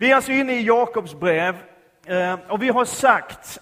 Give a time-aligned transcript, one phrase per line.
[0.00, 1.56] Vi är alltså inne i Jakobs brev
[2.06, 3.58] eh, och vi har sagt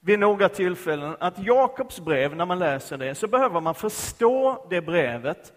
[0.00, 4.80] vid några tillfällen att Jakobs brev, när man läser det, så behöver man förstå det
[4.80, 5.52] brevet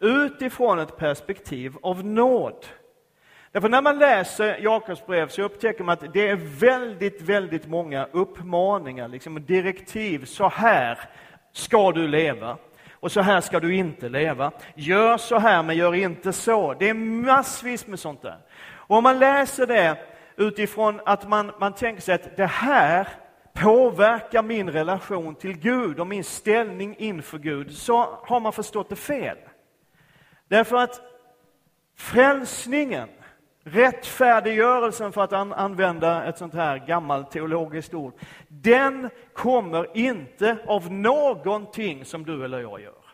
[0.00, 2.66] utifrån ett perspektiv av nåd.
[3.52, 8.08] Därför när man läser Jakobs brev så upptäcker man att det är väldigt, väldigt många
[8.12, 10.24] uppmaningar, liksom direktiv.
[10.24, 10.98] Så här
[11.52, 12.56] ska du leva
[12.92, 14.52] och så här ska du inte leva.
[14.74, 16.74] Gör så här, men gör inte så.
[16.74, 18.38] Det är massvis med sånt där.
[18.86, 19.98] Och om man läser det
[20.36, 23.08] utifrån att man, man tänker sig att det här
[23.52, 28.96] påverkar min relation till Gud och min ställning inför Gud, så har man förstått det
[28.96, 29.38] fel.
[30.48, 31.00] Därför att
[31.96, 33.08] frälsningen,
[33.64, 38.14] rättfärdiggörelsen för att an använda ett sånt här gammalt teologiskt ord,
[38.48, 43.04] den kommer inte av någonting som du eller jag gör.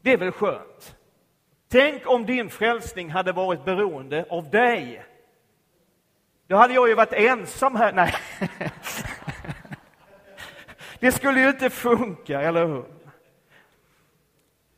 [0.00, 0.96] Det är väl skönt?
[1.72, 5.04] Tänk om din frälsning hade varit beroende av dig.
[6.46, 7.92] Då hade jag ju varit ensam här.
[7.92, 8.14] Nej.
[10.98, 12.84] Det skulle ju inte funka, eller hur?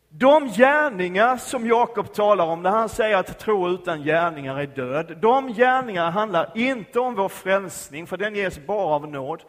[0.09, 5.19] De gärningar som Jakob talar om när han säger att tro utan gärningar är död,
[5.23, 9.43] de gärningarna handlar inte om vår frälsning, för den ges bara av nåd,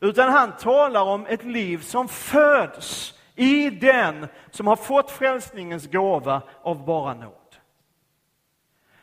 [0.00, 6.42] utan han talar om ett liv som föds i den som har fått frälsningens gåva
[6.62, 7.32] av bara nåd.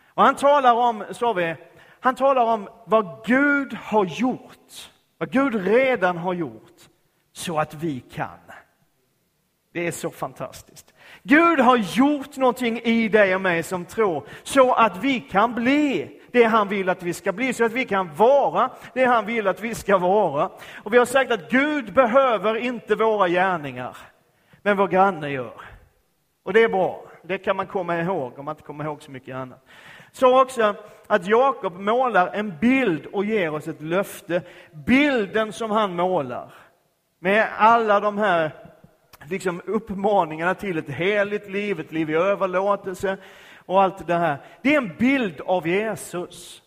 [0.07, 1.55] Och han talar om, så vi,
[1.99, 6.89] han talar om vad Gud har gjort, vad Gud redan har gjort,
[7.33, 8.39] så att vi kan.
[9.73, 10.93] Det är så fantastiskt.
[11.23, 16.19] Gud har gjort någonting i dig och mig som tror, så att vi kan bli
[16.31, 19.47] det han vill att vi ska bli, så att vi kan vara det han vill
[19.47, 20.49] att vi ska vara.
[20.83, 23.97] Och vi har sagt att Gud behöver inte våra gärningar,
[24.65, 25.61] men vår granne gör.
[26.43, 29.11] Och det är bra, det kan man komma ihåg om man inte kommer ihåg så
[29.11, 29.65] mycket annat.
[30.11, 30.75] Så också
[31.07, 34.41] att Jakob målar en bild och ger oss ett löfte.
[34.71, 36.53] Bilden som han målar,
[37.19, 38.51] med alla de här
[39.29, 43.17] liksom uppmaningarna till ett heligt liv, ett liv i överlåtelse
[43.65, 44.37] och allt det här.
[44.61, 46.61] Det är en bild av Jesus.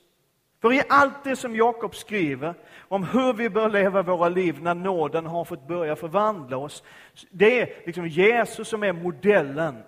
[0.60, 4.74] För i allt det som Jakob skriver om hur vi bör leva våra liv när
[4.74, 6.82] nåden har fått börja förvandla oss,
[7.30, 9.82] det är liksom Jesus som är modellen.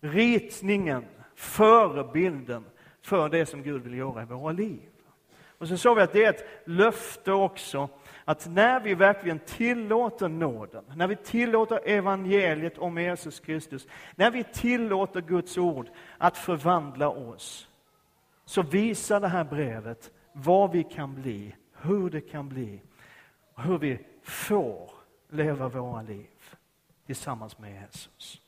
[0.00, 1.04] Ritningen,
[1.34, 2.64] förebilden
[3.02, 4.88] för det som Gud vill göra i våra liv.
[5.58, 7.88] Och så såg vi att det är ett löfte också
[8.24, 14.44] att när vi verkligen tillåter nåden, när vi tillåter evangeliet om Jesus Kristus, när vi
[14.44, 15.88] tillåter Guds ord
[16.18, 17.65] att förvandla oss,
[18.46, 22.82] så visar det här brevet vad vi kan bli, hur det kan bli,
[23.54, 24.90] och hur vi får
[25.30, 26.26] leva våra liv
[27.06, 28.40] tillsammans med Jesus.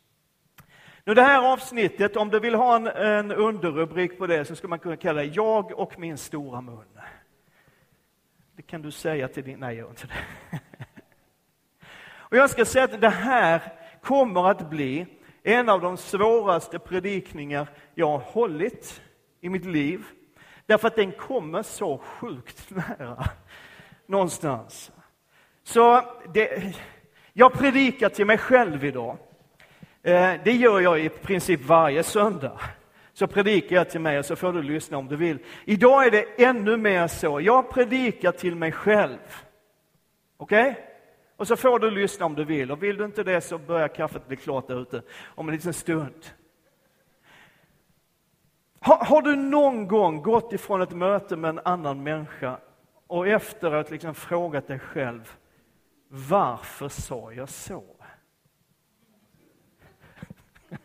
[1.04, 4.68] Nu det här avsnittet, om du vill ha en, en underrubrik på det, så skulle
[4.68, 6.98] man kunna kalla det Jag och min stora mun.
[8.56, 9.58] Det kan du säga till din...
[9.58, 10.60] Nej, gör inte det.
[12.10, 13.72] Och jag ska säga att det här
[14.02, 15.06] kommer att bli
[15.42, 19.02] en av de svåraste predikningar jag har hållit
[19.40, 20.04] i mitt liv.
[20.66, 23.24] Därför att den kommer så sjukt nära
[24.06, 24.92] någonstans.
[25.62, 26.02] Så
[26.34, 26.74] det,
[27.32, 29.16] jag predikar till mig själv idag.
[30.02, 32.60] Eh, det gör jag i princip varje söndag
[33.12, 35.38] så predikar jag till mig och så får du lyssna om du vill.
[35.64, 37.40] Idag är det ännu mer så.
[37.40, 39.18] Jag predikar till mig själv.
[40.36, 40.70] Okej?
[40.70, 40.82] Okay?
[41.36, 42.70] Och så får du lyssna om du vill.
[42.70, 45.02] Och vill du inte det så börjar kaffet bli klart där ute
[45.34, 46.26] om en liten stund.
[48.80, 52.58] Har, har, du någon gång gått ifrån ett möte med en annan människa
[53.06, 55.32] och efteråt liksom frågat dig själv,
[56.08, 57.84] varför sa jag så?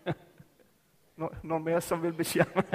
[1.41, 2.63] Någon mer som vill bekänna?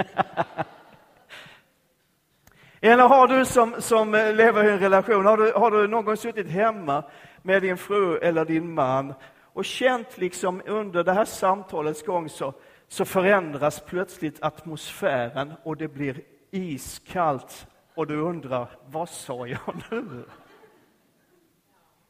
[2.81, 6.05] Eller har du som, som eh, lever i en relation, har du, har du någon
[6.05, 7.03] gång suttit hemma
[7.41, 9.13] med din fru eller din man
[9.43, 12.53] och känt liksom under det här samtalets gång så,
[12.89, 20.25] så förändras plötsligt atmosfären och det blir iskallt och du undrar, vad sa jag nu?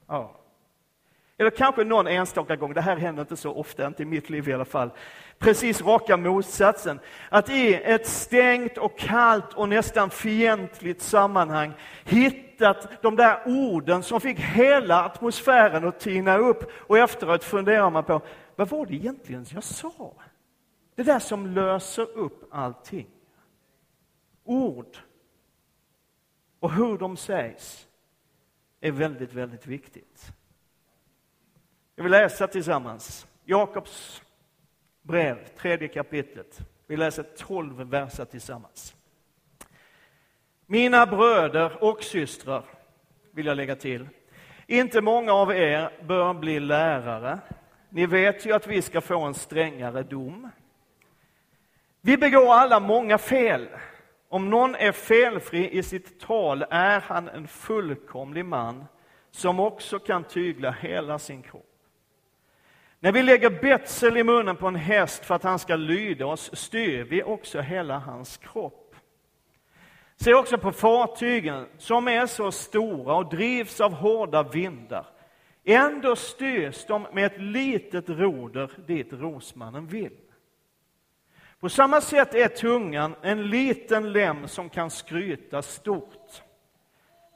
[0.07, 0.35] Ja.
[1.37, 4.49] Eller kanske någon enstaka gång, det här händer inte så ofta, inte i mitt liv
[4.49, 4.89] i alla fall,
[5.37, 6.99] precis raka motsatsen.
[7.29, 11.73] Att i ett stängt och kallt och nästan fientligt sammanhang
[12.03, 18.03] hittat de där orden som fick hela atmosfären att tina upp och efteråt funderar man
[18.03, 18.21] på,
[18.55, 20.13] vad var det egentligen jag sa?
[20.99, 23.07] Det där som löser upp allting.
[24.43, 24.97] Ord
[26.59, 27.87] och hur de sägs
[28.81, 30.31] är väldigt, väldigt viktigt.
[31.95, 34.21] Jag vill läsa tillsammans Jakobs
[35.01, 36.59] brev, tredje kapitlet.
[36.87, 38.95] Vi läser tolv verser tillsammans.
[40.65, 42.63] Mina bröder och systrar,
[43.31, 44.09] vill jag lägga till.
[44.67, 47.39] Inte många av er bör bli lärare.
[47.89, 50.49] Ni vet ju att vi ska få en strängare dom.
[52.01, 53.67] Vi begår alla många fel.
[54.29, 58.85] Om någon är felfri i sitt tal är han en fullkomlig man
[59.31, 61.65] som också kan tygla hela sin kropp.
[62.99, 66.49] När vi lägger betsel i munnen på en häst för att han ska lyda oss
[66.53, 68.95] styr vi också hela hans kropp.
[70.15, 75.05] Se också på fartygen som är så stora och drivs av hårda vindar.
[75.63, 80.17] Ändå styrs de med ett litet roder dit rosmannen vill.
[81.59, 86.43] På samma sätt är tungan en liten lem som kan skryta stort.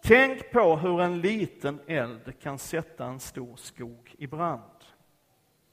[0.04, 4.62] Tänk på hur en liten eld kan sätta en stor skog i brand.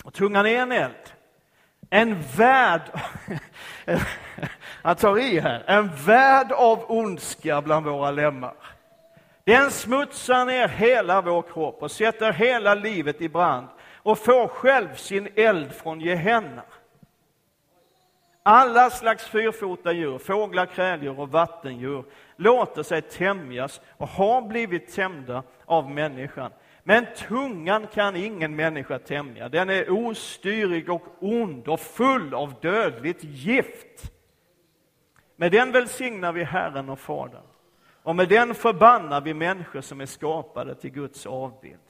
[0.04, 1.12] Och tungan är en eld.
[1.90, 2.82] En värld,
[4.82, 8.54] Han tar i här, en värld av ondska bland våra lemmar.
[9.44, 14.94] Den smutsar ner hela vår kropp och sätter hela livet i brand och får själv
[14.94, 16.62] sin eld från Gehenna.
[18.52, 22.04] Alla slags fyrfota djur, fåglar, kräldjur och vattendjur
[22.36, 26.50] låter sig tämjas och har blivit tämjda av människan.
[26.82, 29.48] Men tungan kan ingen människa tämja.
[29.48, 34.12] Den är ostyrig och ond och full av dödligt gift.
[35.36, 37.46] Med den välsignar vi Herren och Fadern.
[38.02, 41.80] Och med den förbannar vi människor som är skapade till Guds avbild.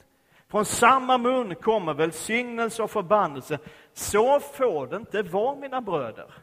[0.47, 3.59] Från samma mun kommer välsignelse och förbannelse.
[3.93, 6.33] Så får det inte vara, mina bröder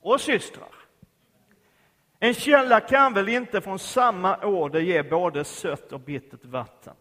[0.00, 0.68] och systrar.
[2.20, 6.94] En källa kan väl inte från samma åder ge både sött och bittert vatten?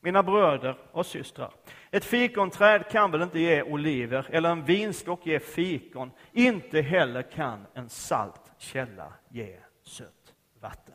[0.00, 1.52] Mina bröder och systrar,
[1.90, 6.10] ett fikonträd kan väl inte ge oliver eller en vinstock ge fikon?
[6.32, 10.94] Inte heller kan en salt källa ge sött vatten.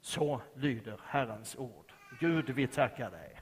[0.00, 1.92] Så lyder Herrens ord.
[2.20, 3.33] Gud, vi tackar dig.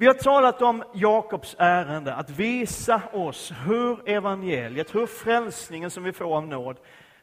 [0.00, 6.12] Vi har talat om Jakobs ärende, att visa oss hur evangeliet, hur frälsningen som vi
[6.12, 6.76] får av nåd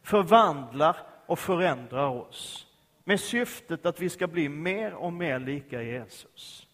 [0.03, 2.67] förvandlar och förändrar oss.
[3.03, 6.67] Med syftet att vi ska bli mer och mer lika Jesus.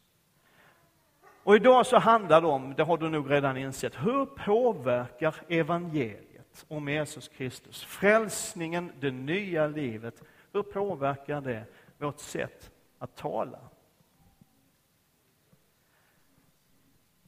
[1.44, 6.66] Och idag så handlar det om, det har du nog redan insett, hur påverkar evangeliet
[6.68, 11.64] om Jesus Kristus, frälsningen, det nya livet, hur påverkar det
[11.98, 13.60] vårt sätt att tala?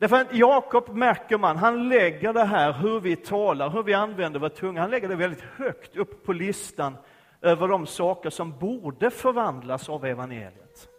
[0.03, 4.39] Därför att Jakob märker man, han lägger det här hur vi talar, hur vi använder
[4.39, 6.97] vår tunga, han lägger det väldigt högt upp på listan
[7.41, 10.89] över de saker som borde förvandlas av evangeliet.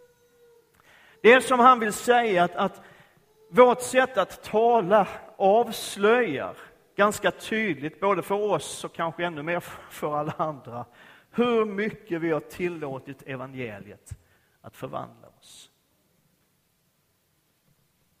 [1.21, 2.81] Det är som han vill säga att, att
[3.49, 5.07] vårt sätt att tala
[5.37, 6.57] avslöjar
[6.95, 9.59] ganska tydligt, både för oss och kanske ännu mer
[9.89, 10.85] för alla andra,
[11.31, 14.09] hur mycket vi har tillåtit evangeliet
[14.61, 15.71] att förvandla oss.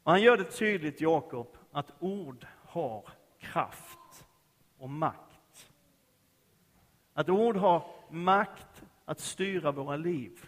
[0.05, 3.09] Och han gör det tydligt, Jakob, att ord har
[3.39, 4.27] kraft
[4.77, 5.71] och makt.
[7.13, 10.45] Att ord har makt att styra våra liv.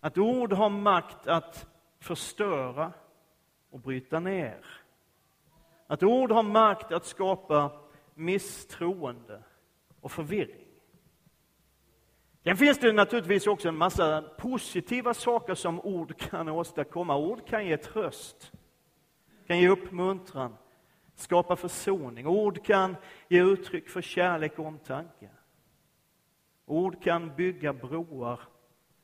[0.00, 1.66] Att ord har makt att
[1.98, 2.92] förstöra
[3.70, 4.66] och bryta ner.
[5.86, 7.80] Att ord har makt att skapa
[8.14, 9.42] misstroende
[10.00, 10.67] och förvirring.
[12.48, 17.16] Sen finns det naturligtvis också en massa positiva saker som ord kan åstadkomma.
[17.16, 18.52] Ord kan ge tröst,
[19.46, 20.56] kan ge uppmuntran,
[21.14, 22.26] skapa försoning.
[22.26, 22.96] Ord kan
[23.28, 25.28] ge uttryck för kärlek och omtanke.
[26.66, 28.40] Ord kan bygga broar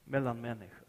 [0.04, 0.88] mellan människor.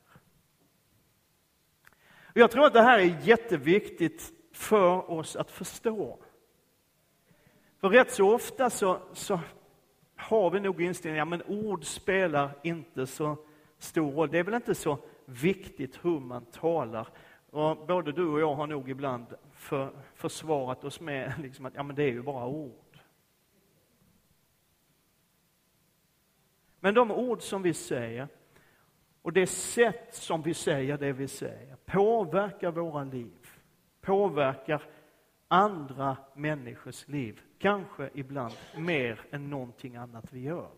[2.34, 6.20] Jag tror att det här är jätteviktigt för oss att förstå.
[7.82, 9.40] För rätt så ofta så, så
[10.16, 13.38] har vi nog inställningen, ja men ord spelar inte så
[13.78, 14.30] stor roll.
[14.32, 17.08] Det är väl inte så viktigt hur man talar.
[17.50, 21.84] Och både du och jag har nog ibland för, försvarat oss med liksom att ja,
[21.84, 23.00] men det är ju bara ord.
[26.80, 28.28] Men de ord som vi säger
[29.22, 33.48] och det sätt som vi säger det vi säger påverkar våra liv,
[34.02, 34.84] påverkar
[35.56, 40.72] andra människors liv, kanske ibland mer än någonting annat vi gör.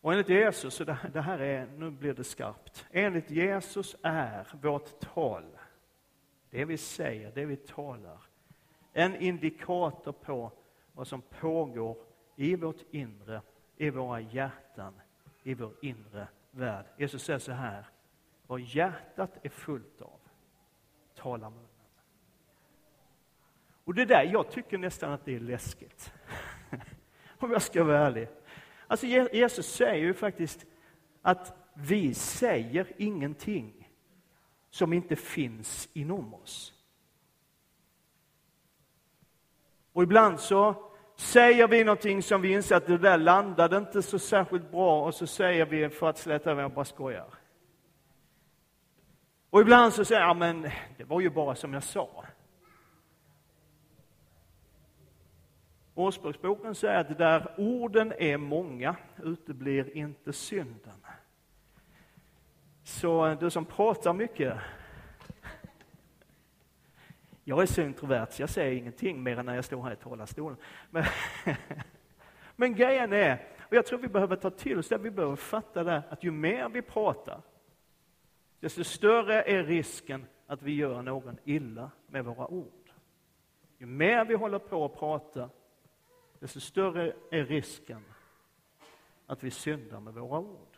[0.00, 5.00] Och enligt Jesus, så det här är, nu blir det skarpt, enligt Jesus är vårt
[5.00, 5.44] tal,
[6.50, 8.18] det vi säger, det vi talar,
[8.92, 10.52] en indikator på
[10.92, 11.96] vad som pågår
[12.36, 13.42] i vårt inre,
[13.76, 15.00] i våra hjärtan,
[15.42, 16.84] i vår inre värld.
[16.96, 17.86] Jesus säger så här,
[18.46, 20.20] vad hjärtat är fullt av,
[21.14, 21.69] talar munnen.
[23.84, 26.12] Och det där, jag tycker nästan att det är läskigt.
[27.38, 28.28] Om jag ska vara ärlig.
[28.86, 30.66] Alltså Jesus säger ju faktiskt
[31.22, 33.88] att vi säger ingenting
[34.70, 36.72] som inte finns inom oss.
[39.92, 44.18] Och ibland så säger vi någonting som vi inser att det där landade inte så
[44.18, 47.34] särskilt bra och så säger vi för att släta över, jag bara skojar.
[49.50, 50.62] Och ibland så säger jag, men
[50.96, 52.24] det var ju bara som jag sa.
[55.94, 61.06] Ordspråksboken säger att där orden är många uteblir inte synden.
[62.82, 64.58] Så du som pratar mycket,
[67.44, 69.96] jag är så introvert så jag säger ingenting mer än när jag står här i
[69.96, 70.58] talarstolen.
[70.90, 71.04] Men,
[72.56, 75.84] men grejen är, och jag tror vi behöver ta till oss det, vi behöver fatta
[75.84, 77.40] det, att ju mer vi pratar,
[78.60, 82.90] desto större är risken att vi gör någon illa med våra ord.
[83.78, 85.50] Ju mer vi håller på att prata,
[86.40, 88.04] desto större är risken
[89.26, 90.76] att vi syndar med våra ord.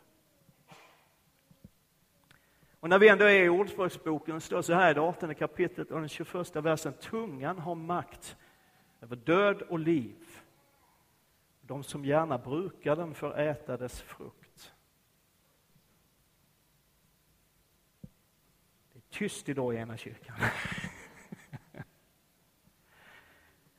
[2.79, 5.99] Och när vi ändå är i Ordspråksboken står så här i det 18 kapitlet och
[5.99, 6.93] den 21 versen.
[6.93, 8.37] Tungan har makt
[9.01, 10.39] över död och liv.
[11.61, 14.73] De som gärna brukar den får äta dess frukt.
[18.93, 20.35] Det är tyst idag i ena kyrkan.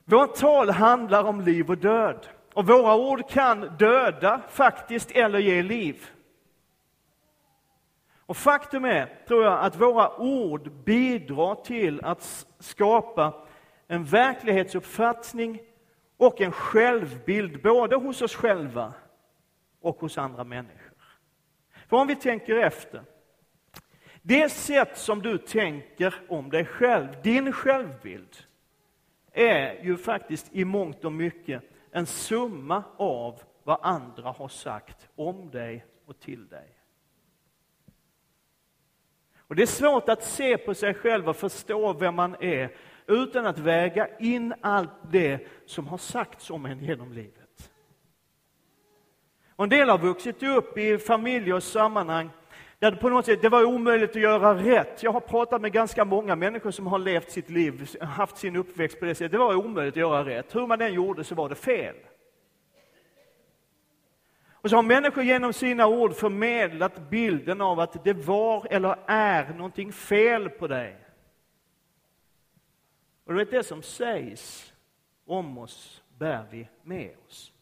[0.04, 2.26] Vårt tal handlar om liv och död.
[2.54, 6.11] Och våra ord kan döda faktiskt eller ge liv.
[8.26, 13.46] Och faktum är, tror jag, att våra ord bidrar till att skapa
[13.87, 15.61] en verklighetsuppfattning
[16.16, 18.92] och en självbild, både hos oss själva
[19.80, 20.99] och hos andra människor.
[21.88, 23.02] För om vi tänker efter,
[24.23, 28.37] det sätt som du tänker om dig själv, din självbild,
[29.35, 35.50] är ju faktiskt i mångt och mycket en summa av vad andra har sagt om
[35.50, 36.69] dig och till dig.
[39.38, 42.76] Och Det är svårt att se på sig själv och förstå vem man är
[43.07, 47.71] utan att väga in allt det som har sagts om en genom livet.
[49.57, 52.31] Och en del har vuxit upp i familjer och sammanhang
[52.85, 55.03] där det på något sätt det var omöjligt att göra rätt.
[55.03, 59.00] Jag har pratat med ganska många människor som har levt sitt liv, haft sin uppväxt
[59.00, 59.33] på det sättet.
[59.33, 60.55] Det var omöjligt att göra rätt.
[60.55, 61.97] Hur man än gjorde så var det fel.
[64.50, 69.55] Och så har människor genom sina ord förmedlat bilden av att det var eller är
[69.55, 70.97] någonting fel på dig.
[73.25, 74.73] Och du vet, det som sägs
[75.26, 77.53] om oss bär vi med oss.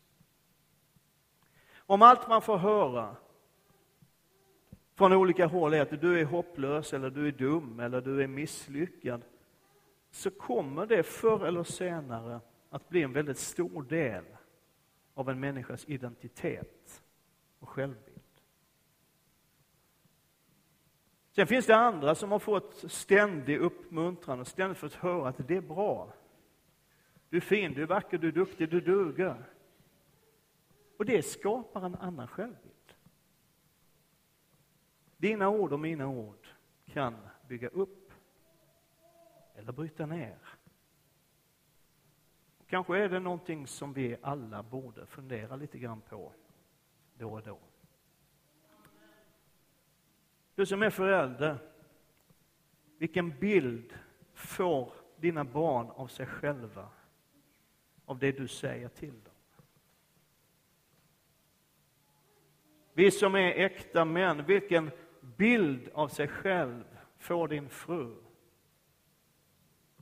[1.76, 3.16] Om allt man får höra
[5.02, 8.26] från olika håll är att du är hopplös, eller du är dum, eller du är
[8.26, 9.24] misslyckad,
[10.10, 12.40] så kommer det förr eller senare
[12.70, 14.24] att bli en väldigt stor del
[15.14, 17.02] av en människas identitet
[17.58, 18.20] och självbild.
[21.30, 25.56] Sen finns det andra som har fått ständig uppmuntran och ständigt fått höra att det
[25.56, 26.12] är bra.
[27.28, 29.44] Du är fin, du är vacker, du är duktig, du duger.
[30.98, 32.61] Och det skapar en annan självbild.
[35.22, 36.46] Dina ord och mina ord
[36.84, 37.16] kan
[37.48, 38.12] bygga upp
[39.54, 40.38] eller bryta ner.
[42.66, 46.32] Kanske är det någonting som vi alla borde fundera lite grann på
[47.14, 47.58] då och då.
[50.54, 51.58] Du som är förälder,
[52.98, 53.94] vilken bild
[54.34, 56.88] får dina barn av sig själva
[58.04, 59.34] av det du säger till dem?
[62.92, 64.90] Vi som är äkta män, vilken
[65.22, 66.84] bild av sig själv
[67.18, 68.16] får din fru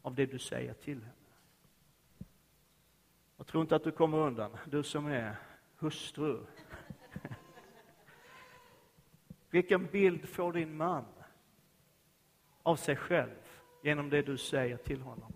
[0.03, 1.12] av det du säger till henne?
[3.37, 5.37] Jag tror inte att du kommer undan, du som är
[5.77, 6.41] hustru.
[9.50, 11.05] Vilken bild får din man
[12.62, 15.33] av sig själv genom det du säger till honom?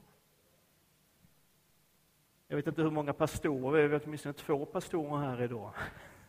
[2.49, 5.73] Jag vet inte hur många pastorer, vi har åtminstone två pastorer här idag.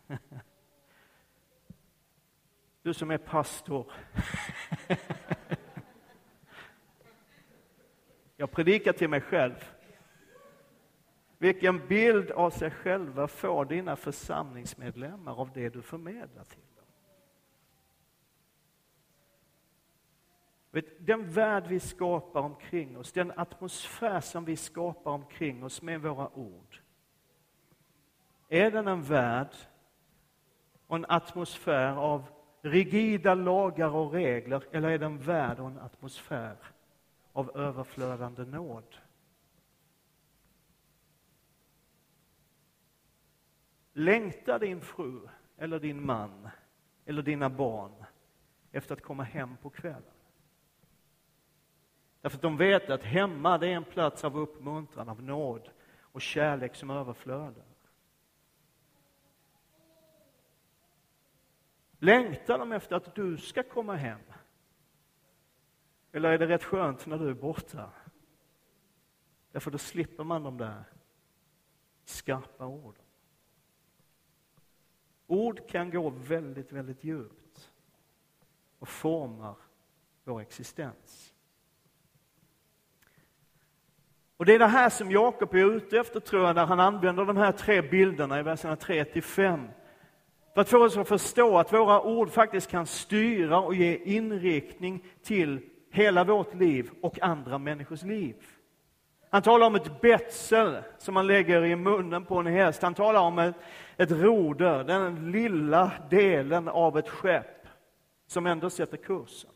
[2.86, 3.92] Du som är pastor.
[8.36, 9.72] Jag predikar till mig själv.
[11.38, 16.63] Vilken bild av sig själva får dina församlingsmedlemmar av det du förmedlar till
[20.72, 20.84] dem?
[21.00, 26.30] Den värld vi skapar omkring oss, den atmosfär som vi skapar omkring oss med våra
[26.30, 26.82] ord.
[28.50, 29.56] Är den en värld
[30.88, 32.35] och en atmosfär av
[32.66, 36.58] rigida lagar och regler eller är den värd en atmosfär
[37.34, 38.96] av överflödande nåd?
[43.94, 45.20] Längtar din fru
[45.58, 46.50] eller din man
[47.06, 48.06] eller dina barn
[48.72, 50.04] efter att komma hem på kvällen?
[52.22, 55.70] Därför att de vet att hemma det är en plats av uppmuntran, av nåd
[56.00, 57.75] och kärlek som överflödar.
[62.06, 64.20] Längtar de efter att du ska komma hem?
[66.12, 67.90] Eller är det rätt skönt när du är borta?
[69.52, 70.84] Därför då slipper man de där
[72.06, 73.04] skarpa orden.
[75.28, 77.72] Ord kan gå väldigt, väldigt djupt
[78.80, 79.56] och formar
[80.24, 81.34] vår existens.
[84.38, 87.26] Och Det är det här som Jakob är ute efter, tror jag, när han använder
[87.26, 89.68] de här tre bilderna i verserna 3 till 5.
[90.56, 95.04] För att få oss att förstå att våra ord faktiskt kan styra och ge inriktning
[95.24, 95.60] till
[95.92, 98.36] hela vårt liv och andra människors liv.
[99.30, 102.82] Han talar om ett betsel som man lägger i munnen på en häst.
[102.82, 103.56] Han talar om ett,
[103.98, 107.68] ett roder, den lilla delen av ett skepp
[108.28, 109.52] som ändå sätter kursen.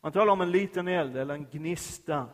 [0.00, 2.26] Han talar om en liten eld eller en gnista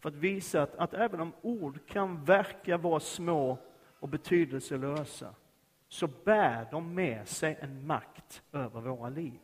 [0.00, 3.58] för att visa att, att även om ord kan verka vara små
[4.00, 5.34] och betydelselösa
[5.88, 9.40] så bär de med sig en makt över våra liv.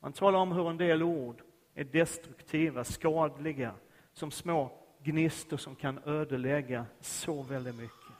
[0.00, 1.42] Han talar om hur en del ord
[1.74, 3.74] är destruktiva, skadliga,
[4.12, 4.72] som små
[5.02, 8.16] gnistor som kan ödelägga så väldigt mycket.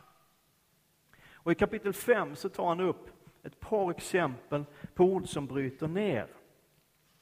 [1.32, 3.10] Och I kapitel 5 så tar han upp
[3.42, 4.64] ett par exempel
[4.94, 6.26] på ord som bryter ner.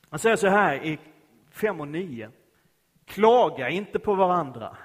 [0.09, 0.99] Han säger så här i
[1.51, 2.31] 5 och 9.
[3.05, 4.77] Klaga inte på varandra.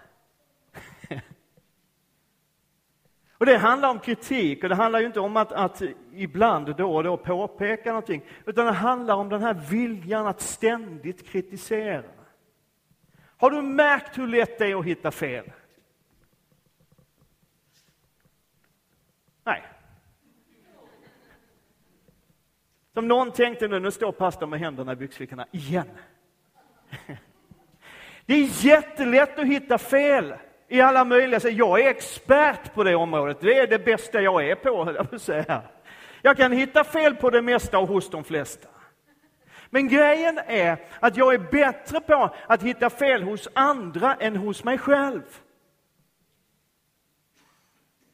[3.39, 5.81] Och Det handlar om kritik och det handlar ju inte om att, att
[6.13, 11.27] ibland då och då påpeka någonting, utan det handlar om den här viljan att ständigt
[11.27, 12.03] kritisera.
[13.37, 15.51] Har du märkt hur lätt det är att hitta fel?
[19.43, 19.63] Nej.
[22.93, 25.89] Som någon tänkte nu, nu står pastorn med händerna i byxfickorna igen.
[28.25, 30.33] Det är jättelätt att hitta fel
[30.69, 31.53] i alla möjliga sätt.
[31.53, 33.37] Jag är expert på det området.
[33.41, 35.61] Det är det bästa jag är på, höll jag på att säga.
[36.21, 38.67] Jag kan hitta fel på det mesta och hos de flesta.
[39.69, 44.63] Men grejen är att jag är bättre på att hitta fel hos andra än hos
[44.63, 45.41] mig själv.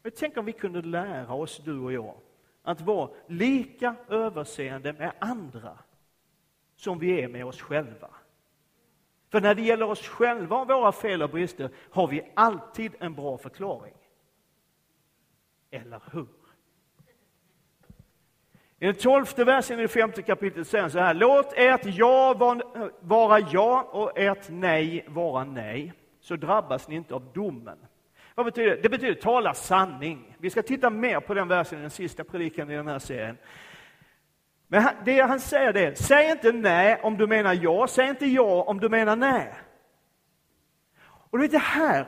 [0.03, 2.15] Jag tänker om vi kunde lära oss, du och jag,
[2.63, 5.77] att vara lika överseende med andra
[6.75, 8.09] som vi är med oss själva.
[9.31, 13.13] För när det gäller oss själva och våra fel och brister har vi alltid en
[13.13, 13.93] bra förklaring.
[15.71, 16.27] Eller hur?
[18.79, 21.13] I den tolfte versen i det femte kapitlet säger han så här.
[21.13, 22.33] Låt ert ja
[22.99, 27.77] vara ja och ert nej vara nej, så drabbas ni inte av domen.
[28.35, 28.81] Vad betyder det?
[28.81, 30.35] Det betyder tala sanning.
[30.39, 33.37] Vi ska titta mer på den versen i den sista predikan i den här serien.
[34.75, 38.25] Men det han säger det är, säg inte nej om du menar ja, säg inte
[38.25, 39.53] ja om du menar nej.
[41.29, 42.07] Och det här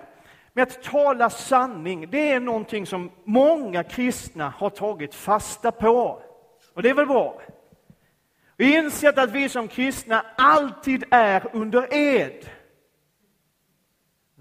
[0.54, 6.22] med att tala sanning, det är någonting som många kristna har tagit fasta på.
[6.74, 7.42] Och det är väl bra?
[8.58, 12.50] Vi insett att vi som kristna alltid är under ed.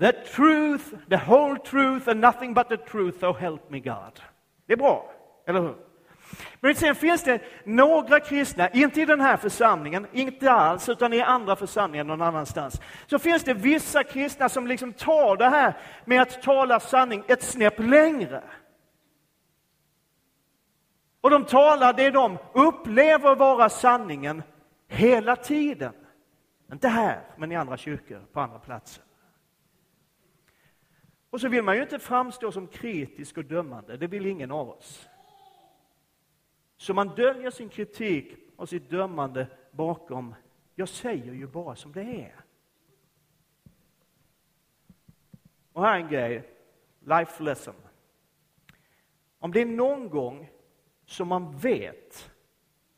[0.01, 4.21] The truth, the whole truth and nothing but the truth, so help me God.
[4.67, 5.13] Det är bra,
[5.47, 5.86] eller hur?
[6.61, 11.21] Men sen finns det några kristna, inte i den här församlingen, inte alls, utan i
[11.21, 12.81] andra församlingar någon annanstans.
[13.07, 17.43] Så finns det vissa kristna som liksom tar det här med att tala sanning ett
[17.43, 18.43] snäpp längre.
[21.21, 24.43] Och de talar det de upplever vara sanningen
[24.89, 25.93] hela tiden.
[26.73, 29.05] Inte här, men i andra kyrkor, på andra platser.
[31.31, 34.71] Och så vill man ju inte framstå som kritisk och dömande, det vill ingen av
[34.71, 35.09] oss.
[36.77, 40.35] Så man döljer sin kritik och sitt dömande bakom,
[40.75, 42.35] jag säger ju bara som det är.
[45.73, 46.51] Och här är en grej,
[47.01, 47.75] life lesson.
[49.39, 50.51] Om det är någon gång
[51.05, 52.31] som man vet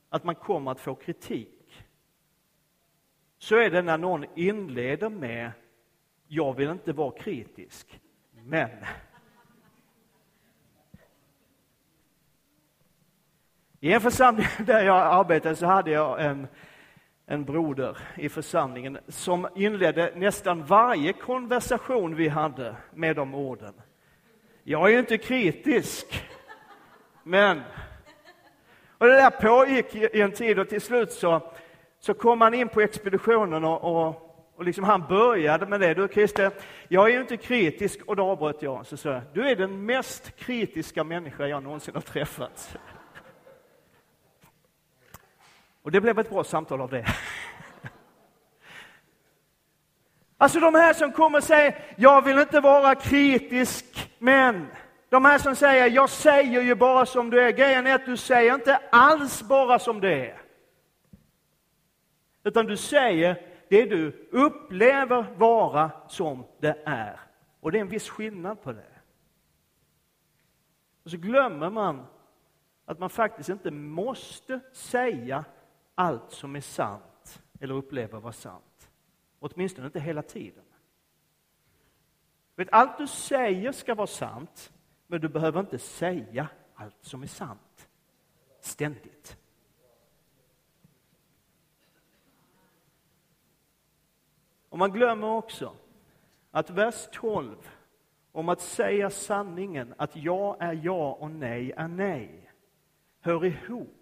[0.09, 1.85] att man kommer att få kritik,
[3.39, 5.51] så är det när någon inleder med,
[6.27, 8.71] jag vill inte vara kritisk, men
[13.81, 16.49] I en församling där jag arbetade så hade jag en,
[17.27, 23.75] en broder i församlingen som inledde nästan varje konversation vi hade med de orden.
[24.63, 26.25] Jag är inte kritisk,
[27.23, 27.61] men...
[28.99, 31.53] Och det där pågick i en tid och till slut så,
[32.01, 35.95] så kom han in på expeditionen och, och, Och liksom han började med det.
[35.95, 36.51] Du Christer,
[36.89, 38.03] jag är ju inte kritisk.
[38.07, 38.87] Och då avbröt jag.
[38.87, 42.79] Så sa jag, du är den mest kritiska människa jag någonsin har träffat.
[45.89, 47.07] Och det blev ett bra samtal av det.
[50.37, 54.67] Alltså de här som kommer och säger, jag vill inte vara kritisk, men
[55.09, 57.51] de här som säger, jag säger ju bara som du är.
[57.51, 60.41] Grejen är att du säger inte alls bara som det är.
[62.45, 67.21] Utan du säger det du upplever vara som det är.
[67.61, 68.93] Och det är en viss skillnad på det.
[71.05, 72.07] Och så glömmer man
[72.85, 75.45] att man faktiskt inte måste säga
[75.99, 78.91] allt som är sant eller upplever vara sant.
[79.39, 80.65] Åtminstone inte hela tiden.
[82.55, 84.73] Vet, allt du säger ska vara sant,
[85.07, 87.89] men du behöver inte säga allt som är sant
[88.61, 89.39] ständigt.
[94.69, 95.77] Och man glömmer också
[96.51, 97.71] att vers 12
[98.33, 102.51] om att säga sanningen, att ja är ja och nej är nej,
[103.21, 103.98] hör ihop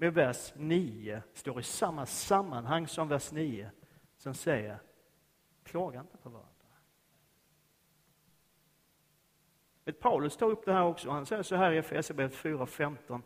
[0.00, 3.70] med vers 9, står i samma sammanhang som vers 9,
[4.16, 4.78] som säger
[5.64, 6.52] klaga inte på varandra.
[9.92, 11.10] Paulus tar upp det här också.
[11.10, 13.22] Han säger så här i Efesierbrevet 4.15.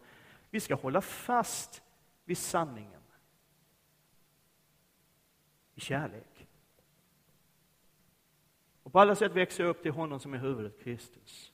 [0.51, 1.83] Vi ska hålla fast
[2.25, 3.03] vid sanningen
[5.75, 6.49] i kärlek.
[8.83, 11.53] Och på alla sätt växa upp till honom som är huvudet, Kristus.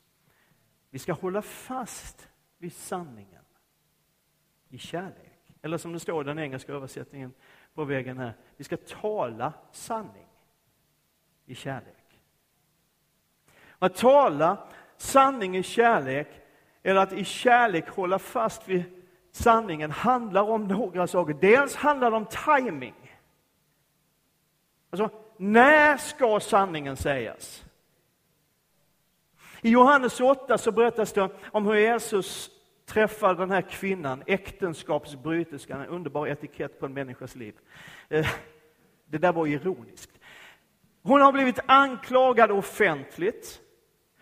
[0.90, 2.28] Vi ska hålla fast
[2.58, 3.37] vid sanningen
[4.68, 5.54] i kärlek.
[5.62, 7.32] Eller som det står i den engelska översättningen
[7.74, 8.34] på väggen här.
[8.56, 10.26] Vi ska tala sanning
[11.46, 11.94] i kärlek.
[13.78, 16.28] Att tala sanning i kärlek,
[16.82, 18.82] eller att i kärlek hålla fast vid
[19.30, 21.34] sanningen, handlar om några saker.
[21.34, 23.18] Dels handlar det om timing.
[24.90, 27.64] Alltså, när ska sanningen sägas?
[29.60, 32.50] I Johannes 8 så berättas det om hur Jesus
[32.88, 37.54] träffar den här kvinnan, äktenskapsbryterskan, en underbar etikett på en människas liv.
[38.08, 38.26] Eh,
[39.06, 40.10] det där var ironiskt.
[41.02, 43.60] Hon har blivit anklagad offentligt.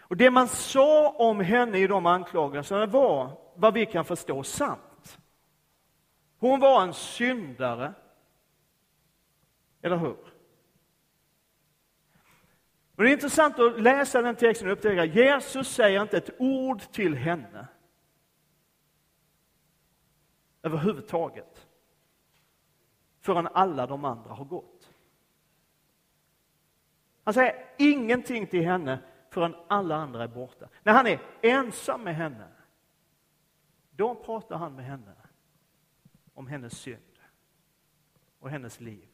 [0.00, 5.18] Och det man sa om henne i de anklagelserna var, vad vi kan förstå, sant.
[6.38, 7.94] Hon var en syndare.
[9.82, 10.16] Eller hur?
[12.96, 16.30] Och det är intressant att läsa den texten och upptäcka att Jesus säger inte ett
[16.38, 17.66] ord till henne.
[20.66, 21.68] Överhuvudtaget.
[23.20, 24.94] Förrän alla de andra har gått.
[27.24, 28.98] Han säger ingenting till henne
[29.30, 30.68] förrän alla andra är borta.
[30.82, 32.48] När han är ensam med henne,
[33.90, 35.14] då pratar han med henne
[36.34, 37.18] om hennes synd
[38.38, 39.08] och hennes liv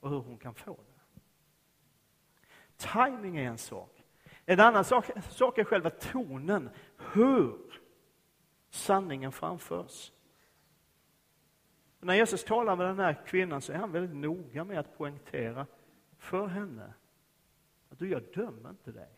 [0.00, 1.20] och hur hon kan få det.
[2.76, 4.04] Timing är en sak.
[4.44, 7.80] En annan sak, sak är själva tonen, hur
[8.70, 10.12] sanningen framförs.
[12.00, 15.66] När Jesus talar med den här kvinnan så är han väldigt noga med att poängtera
[16.18, 16.94] för henne
[17.88, 19.10] att du, jag dömer inte dig.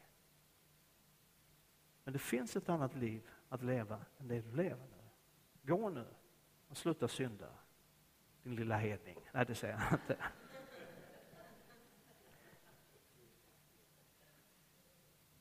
[2.05, 5.03] Men det finns ett annat liv att leva än det du lever nu.
[5.63, 6.07] Gå nu
[6.69, 7.49] och sluta synda,
[8.43, 9.17] din lilla hedning.
[9.33, 10.17] Nej, det säger han inte.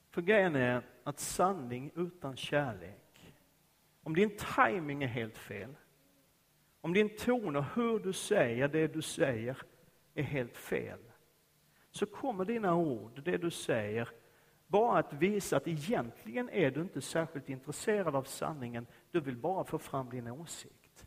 [0.10, 3.36] För grejen är att sanning utan kärlek,
[4.04, 5.76] om din timing är helt fel,
[6.82, 9.58] om din ton och hur du säger det du säger
[10.14, 11.00] är helt fel,
[11.92, 14.10] så kommer dina ord, det du säger,
[14.68, 19.64] bara att visa att egentligen är du inte särskilt intresserad av sanningen, du vill bara
[19.64, 21.06] få fram din åsikt.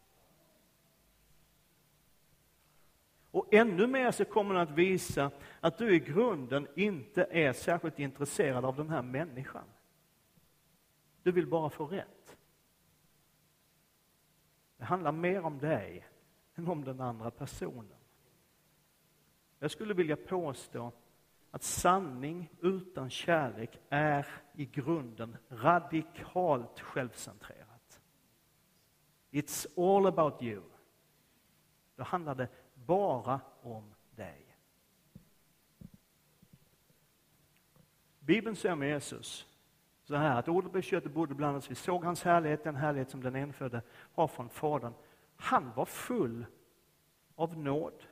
[3.31, 5.31] Och ännu mer så kommer den att visa
[5.61, 9.65] att du i grunden inte är särskilt intresserad av den här människan.
[11.23, 12.22] Du vill bara få rätt.
[14.83, 16.09] Det handlar mer om dig
[16.55, 17.99] än om den andra personen.
[19.59, 20.93] Jag skulle vilja påstå
[21.51, 28.01] att sanning utan kärlek är i grunden radikalt självcentrerat.
[29.31, 29.67] It's
[29.97, 30.63] all about you.
[31.97, 34.57] Då handlar det bara om dig.
[38.19, 39.47] Bibeln säger om Jesus
[40.13, 41.71] så här att ordet blev kött och bodde bland oss.
[41.71, 43.83] Vi såg hans härlighet, den härlighet som den enfödde
[44.15, 44.95] har från Fadern.
[45.37, 46.47] Han var full
[47.35, 48.07] av nåd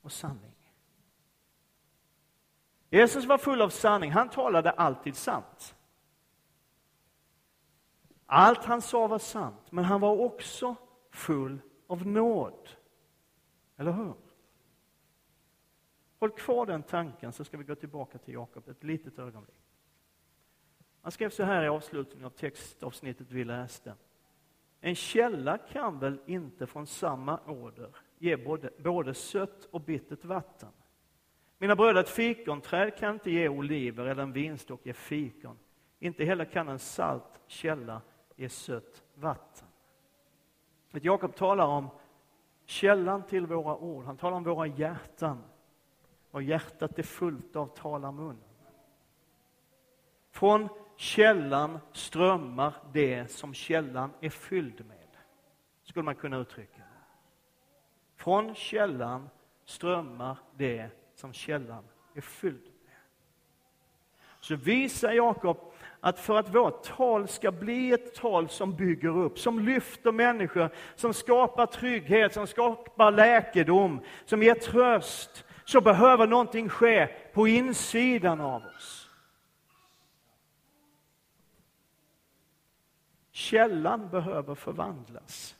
[0.00, 0.72] och sanning.
[2.90, 5.76] Jesus var full av sanning, han talade alltid sant.
[8.26, 10.76] Allt han sa var sant, men han var också
[11.10, 12.68] full av nåd.
[13.76, 14.14] Eller hur?
[16.18, 19.69] Håll kvar den tanken så ska vi gå tillbaka till Jakob ett litet ögonblick.
[21.02, 23.94] Han skrev så här i avslutningen av textavsnittet vi läste.
[24.80, 30.68] En källa kan väl inte från samma åder ge både, både sött och bittert vatten?
[31.58, 35.58] Mina bröder, ett fikonträd kan inte ge oliver eller en vinstock ge fikon.
[35.98, 38.02] Inte heller kan en salt källa
[38.36, 39.68] ge sött vatten.
[40.90, 41.88] Jakob talar om
[42.64, 44.04] källan till våra ord.
[44.04, 45.44] Han talar om våra hjärtan.
[46.30, 48.38] Och hjärtat är fullt av talar munnen.
[50.30, 50.68] Från
[51.00, 54.96] källan strömmar det som källan är fylld med.
[55.84, 56.84] Skulle man kunna uttrycka det.
[58.16, 59.28] Från källan
[59.64, 61.84] strömmar det som källan
[62.14, 62.96] är fylld med.
[64.40, 69.38] Så visar Jakob att för att vårt tal ska bli ett tal som bygger upp,
[69.38, 76.68] som lyfter människor, som skapar trygghet, som skapar läkedom, som ger tröst, så behöver någonting
[76.68, 78.99] ske på insidan av oss.
[83.40, 85.56] Källan behöver förvandlas.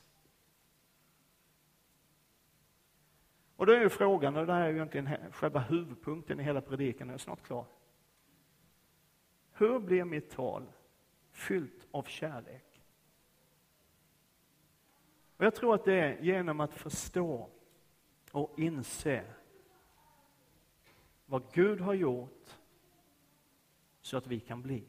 [3.56, 6.60] Och då är ju frågan, och det här är ju egentligen själva huvudpunkten i hela
[6.60, 7.66] predikan, jag är snart klar.
[9.52, 10.66] Hur blir mitt tal
[11.32, 12.82] fyllt av kärlek?
[15.36, 17.50] Och jag tror att det är genom att förstå
[18.32, 19.24] och inse
[21.26, 22.56] vad Gud har gjort
[24.00, 24.84] så att vi kan bli.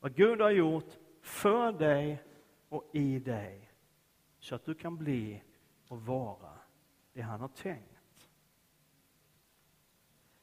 [0.00, 0.96] Vad Gud har gjort
[1.30, 2.22] för dig
[2.68, 3.70] och i dig
[4.38, 5.42] så att du kan bli
[5.88, 6.52] och vara
[7.12, 7.90] det han har tänkt.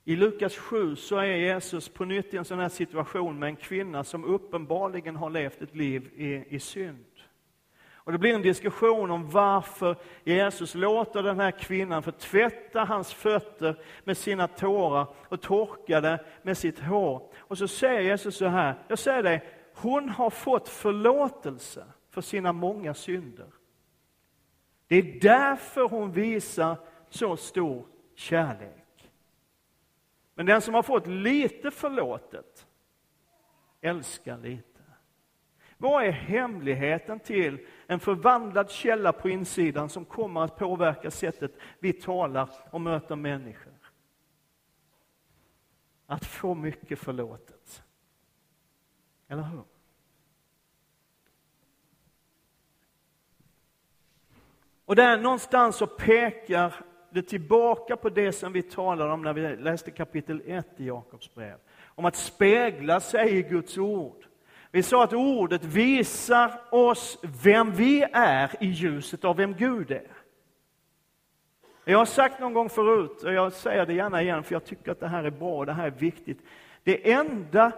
[0.04, 3.56] I Lukas 7 så är Jesus på nytt i en sån här situation med en
[3.56, 7.06] kvinna som uppenbarligen har levt ett liv i, i synd.
[8.08, 13.14] Och det blir en diskussion om varför Jesus låter den här kvinnan få tvätta hans
[13.14, 17.32] fötter med sina tårar och torka det med sitt hår.
[17.38, 22.54] Och så säger Jesus så här, jag säger dig, hon har fått förlåtelse för sina
[22.54, 23.48] många synder.
[24.88, 26.78] Det är därför hon visar
[27.10, 29.12] så stor kärlek.
[30.34, 32.68] Men den som har fått lite förlåtet
[33.82, 34.82] älskar lite.
[35.78, 41.94] Vad är hemligheten till en förvandlad källa på insidan som kommer att påverka sättet vi
[41.94, 43.74] talar och möter människor?
[46.06, 47.84] Att få mycket förlåtet.
[49.28, 49.64] Eller hur?
[54.86, 56.74] Och där någonstans så pekar
[57.10, 61.34] det tillbaka på det som vi talade om när vi läste kapitel 1 i Jakobs
[61.34, 61.58] brev.
[61.86, 64.26] Om att spegla sig i Guds ord.
[64.72, 70.12] Vi sa att ordet visar oss vem vi är i ljuset av vem Gud är.
[71.86, 74.92] Jag har sagt någon gång förut, och jag säger det gärna igen, för jag tycker
[74.92, 76.40] att det här är bra och det här är viktigt.
[76.84, 77.72] Det enda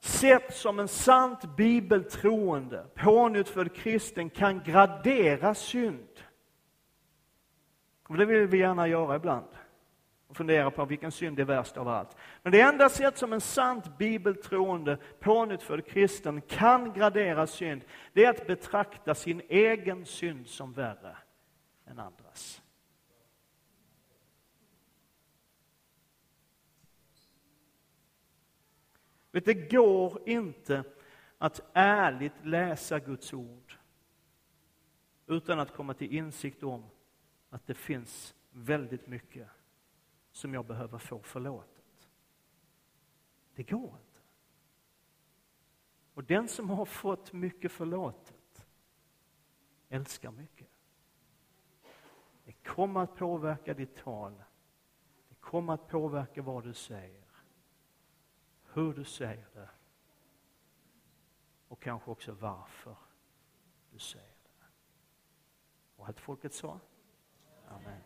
[0.00, 6.24] sätt som en sant bibeltroende, pånyttfödd kristen kan gradera synd,
[8.08, 9.46] och det vill vi gärna göra ibland.
[10.28, 12.16] Och fundera på vilken synd är värst av allt.
[12.42, 17.82] Men det enda sätt som en sant bibeltroende, pånyttfödd kristen kan gradera synd,
[18.12, 21.16] det är att betrakta sin egen synd som värre
[21.86, 22.62] än andras.
[29.30, 30.84] Vet, det går inte
[31.38, 33.76] att ärligt läsa Guds ord
[35.26, 36.84] utan att komma till insikt om
[37.50, 39.48] att det finns väldigt mycket
[40.32, 42.08] som jag behöver få förlåtet.
[43.54, 44.20] Det går inte.
[46.14, 48.66] Och den som har fått mycket förlåtet
[49.88, 50.68] älskar mycket.
[52.44, 54.42] Det kommer att påverka ditt tal.
[55.28, 57.19] Det kommer att påverka vad du säger
[58.72, 59.68] hur du säger det
[61.68, 62.96] och kanske också varför
[63.90, 64.66] du säger det.
[65.96, 66.80] Och att folket sa?
[67.68, 68.00] Amen.